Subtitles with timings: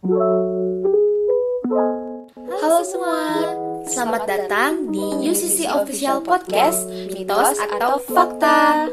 [0.00, 0.40] Halo
[2.88, 3.20] semua,
[3.84, 8.88] selamat datang di UCC Official Podcast Mitos atau Fakta.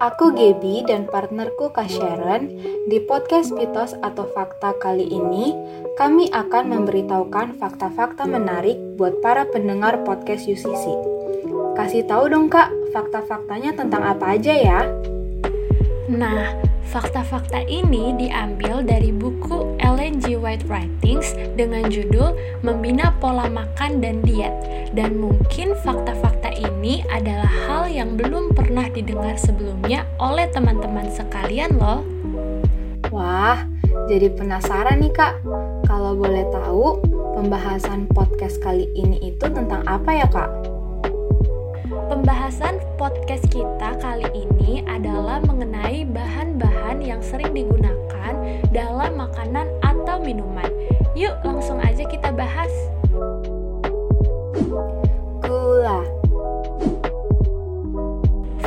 [0.00, 2.48] Aku Gaby dan partnerku Kak Sharon.
[2.88, 5.52] Di podcast Mitos atau Fakta kali ini,
[6.00, 10.88] kami akan memberitahukan fakta-fakta menarik buat para pendengar podcast UCC.
[11.76, 14.88] Kasih tahu dong Kak, fakta-faktanya tentang apa aja ya?
[16.08, 20.38] Nah, fakta-fakta ini diambil dari buku Ellen G.
[20.38, 24.54] White Writings dengan judul Membina Pola Makan dan Diet.
[24.94, 32.06] Dan mungkin fakta-fakta ini adalah hal yang belum pernah didengar sebelumnya oleh teman-teman sekalian loh.
[33.10, 33.66] Wah,
[34.06, 35.42] jadi penasaran nih Kak.
[35.90, 37.02] Kalau boleh tahu,
[37.34, 40.75] pembahasan podcast kali ini itu tentang apa ya Kak?
[42.06, 48.34] Pembahasan podcast kita kali ini adalah mengenai bahan-bahan yang sering digunakan
[48.70, 50.70] dalam makanan atau minuman.
[51.18, 52.70] Yuk, langsung aja kita bahas.
[55.42, 56.06] Gula.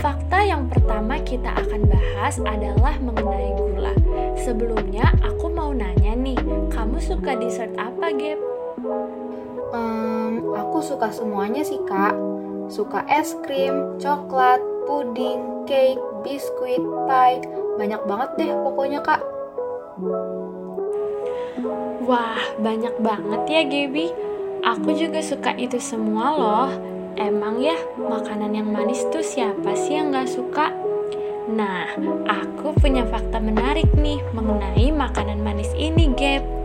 [0.03, 3.95] Fakta yang pertama kita akan bahas adalah mengenai gula.
[4.35, 6.35] Sebelumnya, aku mau nanya nih,
[6.75, 8.39] kamu suka dessert apa, Gap?
[9.71, 12.38] Hmm, aku suka semuanya sih kak.
[12.69, 17.41] Suka es krim, coklat, puding, cake, biskuit, pie.
[17.81, 19.21] Banyak banget deh pokoknya kak.
[22.05, 24.13] Wah, banyak banget ya, Gaby.
[24.61, 26.69] Aku juga suka itu semua loh.
[27.17, 30.69] Emang ya, makanan yang manis tuh siapa sih yang gak suka?
[31.49, 31.89] Nah,
[32.29, 36.58] aku punya fakta menarik nih mengenai makanan manis ini, Gap.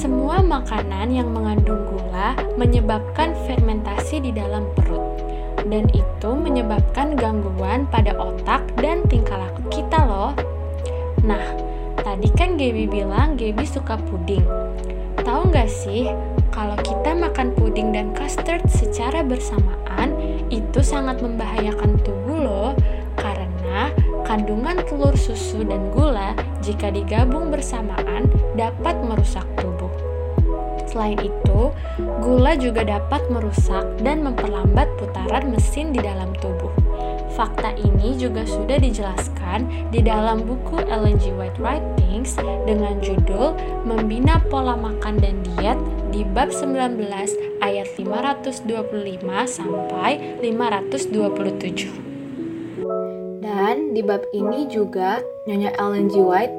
[0.00, 5.20] Semua makanan yang mengandung gula menyebabkan fermentasi di dalam perut.
[5.60, 10.32] Dan itu menyebabkan gangguan pada otak dan tingkah laku kita loh.
[11.20, 11.44] Nah,
[12.00, 14.40] tadi kan Gaby bilang Gaby suka puding.
[15.20, 16.08] Tahu nggak sih,
[16.48, 20.16] kalau kita makan puding dan custard secara bersamaan,
[20.48, 22.72] itu sangat membahayakan tubuh loh,
[23.20, 23.92] karena
[24.24, 29.92] kandungan telur susu dan gula jika digabung bersamaan dapat merusak tubuh.
[30.90, 31.70] Selain itu,
[32.18, 36.74] gula juga dapat merusak dan memperlambat putaran mesin di dalam tubuh.
[37.38, 41.30] Fakta ini juga sudah dijelaskan di dalam buku Ellen G.
[41.30, 42.34] White Writings
[42.66, 43.54] dengan judul
[43.86, 45.78] Membina Pola Makan dan Diet
[46.10, 46.98] di bab 19
[47.62, 48.66] ayat 525
[49.46, 52.09] sampai 527.
[53.50, 55.18] Dan di bab ini juga
[55.50, 56.22] Nyonya Ellen G.
[56.22, 56.54] White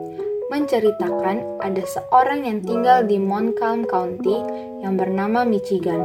[0.52, 4.35] menceritakan ada seorang yang tinggal di Montcalm County
[4.84, 6.03] yang bernama Michigan.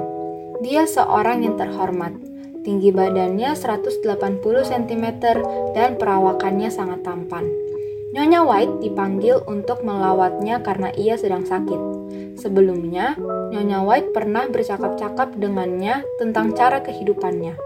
[0.63, 2.15] Dia seorang yang terhormat,
[2.63, 3.99] tinggi badannya 180
[4.47, 5.07] cm
[5.75, 7.51] dan perawakannya sangat tampan.
[8.15, 11.83] Nyonya White dipanggil untuk melawatnya karena ia sedang sakit.
[12.39, 13.19] Sebelumnya,
[13.51, 17.59] Nyonya White pernah bercakap-cakap dengannya tentang cara kehidupannya.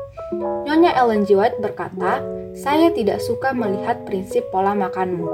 [0.65, 1.37] Nyonya Ellen G.
[1.37, 5.27] White berkata, "Saya tidak suka melihat prinsip pola makanmu.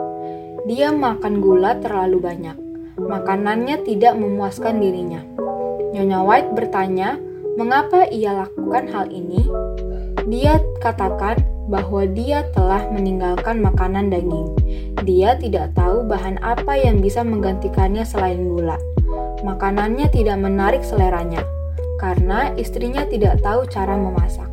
[0.66, 2.56] Dia makan gula terlalu banyak.
[2.98, 5.22] Makanannya tidak memuaskan dirinya."
[5.96, 7.16] Nyonya White bertanya,
[7.56, 9.48] mengapa ia lakukan hal ini?
[10.28, 14.52] Dia katakan bahwa dia telah meninggalkan makanan daging.
[15.06, 18.78] Dia tidak tahu bahan apa yang bisa menggantikannya selain gula.
[19.42, 21.42] Makanannya tidak menarik seleranya
[21.96, 24.48] karena istrinya tidak tahu cara memasak.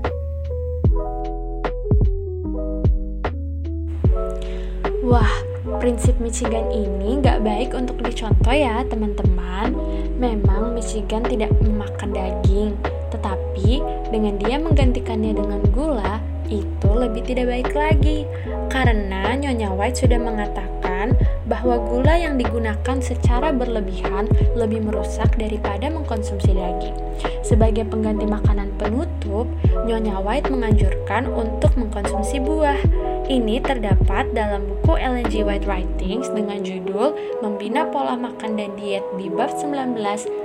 [5.03, 5.35] Wah,
[5.83, 9.75] prinsip Michigan ini nggak baik untuk dicontoh ya teman-teman.
[10.15, 12.71] Memang Michigan tidak memakan daging,
[13.11, 18.23] tetapi dengan dia menggantikannya dengan gula, itu lebih tidak baik lagi.
[18.71, 21.19] Karena Nyonya White sudah mengatakan
[21.51, 26.95] bahwa gula yang digunakan secara berlebihan lebih merusak daripada mengkonsumsi daging.
[27.43, 29.51] Sebagai pengganti makanan penutup,
[29.83, 32.79] Nyonya White menganjurkan untuk mengkonsumsi buah.
[33.23, 35.47] Ini terdapat dalam buku Ellen G.
[35.47, 39.95] White Writings dengan judul Membina Pola Makan dan Diet di bab 19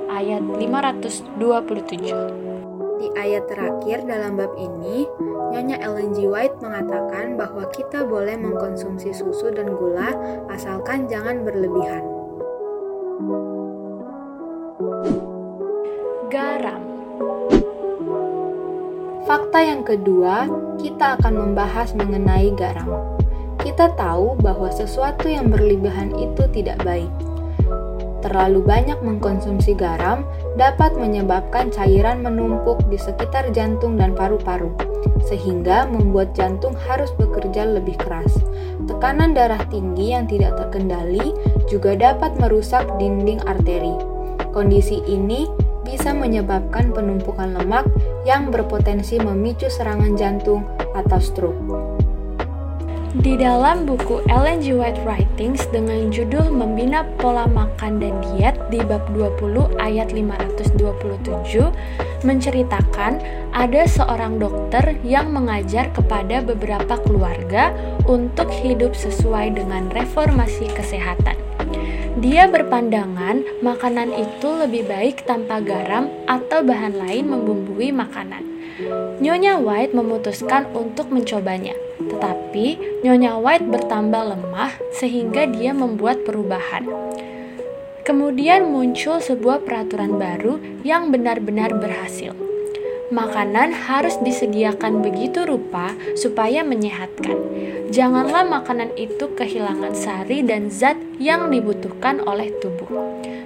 [0.07, 1.43] ayat 527.
[3.03, 5.11] Di ayat terakhir dalam bab ini,
[5.51, 6.31] Nyonya Ellen G.
[6.31, 10.15] White mengatakan bahwa kita boleh mengkonsumsi susu dan gula
[10.47, 12.07] asalkan jangan berlebihan.
[16.31, 16.83] Garam
[19.29, 20.49] Fakta yang kedua,
[20.81, 23.13] kita akan membahas mengenai garam.
[23.61, 27.13] Kita tahu bahwa sesuatu yang berlebihan itu tidak baik.
[28.19, 30.27] terlalu banyak mengkonsumsi garam
[30.59, 34.75] dapat menyebabkan cairan menumpuk di sekitar jantung dan paru-paru,
[35.23, 38.35] sehingga membuat jantung harus bekerja lebih keras.
[38.91, 41.31] Tekanan darah tinggi yang tidak terkendali
[41.71, 43.95] juga dapat merusak dinding arteri.
[44.51, 45.47] Kondisi ini
[45.87, 47.87] bisa menyebabkan penumpukan lemak
[48.27, 51.59] yang berpotensi memicu serangan jantung atau stroke.
[53.19, 54.77] Di dalam buku Ellen G.
[54.77, 61.73] White Writings dengan judul Membina Pola Makan dan Diet di bab 20 ayat 527
[62.21, 63.19] menceritakan
[63.57, 67.73] ada seorang dokter yang mengajar kepada beberapa keluarga
[68.05, 71.48] untuk hidup sesuai dengan reformasi kesehatan.
[72.19, 78.43] Dia berpandangan makanan itu lebih baik tanpa garam atau bahan lain membumbui makanan.
[79.23, 86.91] Nyonya White memutuskan untuk mencobanya, tetapi Nyonya White bertambah lemah sehingga dia membuat perubahan.
[88.03, 92.48] Kemudian muncul sebuah peraturan baru yang benar-benar berhasil.
[93.09, 97.41] Makanan harus disediakan begitu rupa supaya menyehatkan.
[97.89, 102.89] Janganlah makanan itu kehilangan sari dan zat yang dibutuhkan oleh tubuh.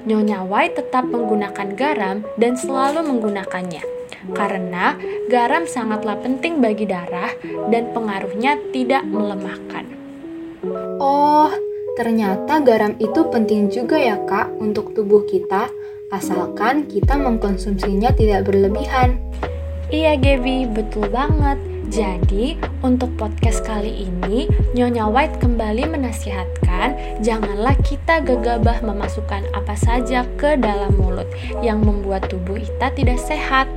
[0.03, 4.95] Nyonya White tetap menggunakan garam dan selalu menggunakannya karena
[5.27, 7.35] garam sangatlah penting bagi darah
[7.75, 9.91] dan pengaruhnya tidak melemahkan.
[11.03, 11.51] Oh,
[11.99, 15.67] ternyata garam itu penting juga ya kak untuk tubuh kita,
[16.13, 19.17] asalkan kita mengkonsumsinya tidak berlebihan.
[19.89, 21.57] Iya Gaby, betul banget.
[21.93, 30.25] Jadi, untuk podcast kali ini, Nyonya White kembali menasihatkan janganlah kita gegabah memasukkan apa saja
[30.41, 31.29] ke dalam mulut
[31.61, 33.69] yang membuat tubuh kita tidak sehat,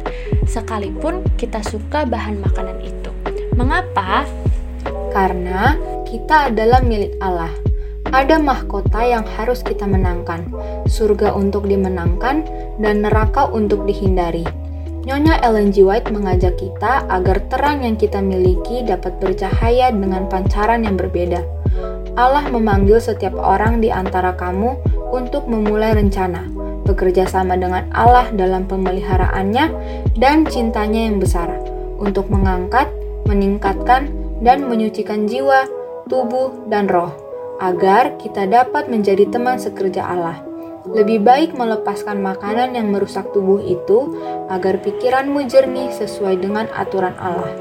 [0.48, 3.12] sekalipun kita suka bahan makanan itu.
[3.60, 4.24] Mengapa?
[5.12, 5.76] Karena
[6.08, 7.65] kita adalah milik Allah.
[8.16, 10.48] Ada mahkota yang harus kita menangkan,
[10.88, 12.48] surga untuk dimenangkan,
[12.80, 14.48] dan neraka untuk dihindari.
[15.04, 15.84] Nyonya Ellen G.
[15.84, 21.44] White mengajak kita agar terang yang kita miliki dapat bercahaya dengan pancaran yang berbeda.
[22.16, 24.80] Allah memanggil setiap orang di antara kamu
[25.12, 26.48] untuk memulai rencana,
[26.88, 29.66] bekerja sama dengan Allah dalam pemeliharaannya
[30.16, 31.52] dan cintanya yang besar,
[32.00, 32.88] untuk mengangkat,
[33.28, 34.08] meningkatkan,
[34.40, 35.68] dan menyucikan jiwa,
[36.08, 37.25] tubuh, dan roh,
[37.60, 40.44] agar kita dapat menjadi teman sekerja Allah.
[40.86, 44.14] Lebih baik melepaskan makanan yang merusak tubuh itu
[44.54, 47.58] agar pikiranmu jernih sesuai dengan aturan Allah.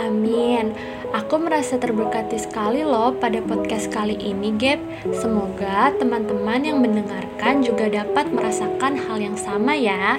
[0.00, 0.72] Amin.
[1.14, 4.82] Aku merasa terberkati sekali loh pada podcast kali ini, Gap.
[5.14, 10.18] Semoga teman-teman yang mendengarkan juga dapat merasakan hal yang sama ya.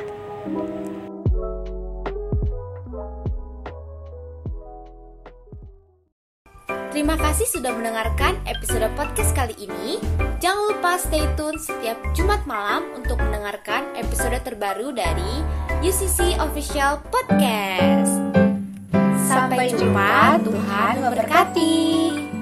[6.95, 9.99] Terima kasih sudah mendengarkan episode podcast kali ini.
[10.39, 15.43] Jangan lupa stay tune setiap Jumat malam untuk mendengarkan episode terbaru dari
[15.83, 18.15] UCC Official Podcast.
[19.27, 22.34] Sampai jumpa, Tuhan memberkati.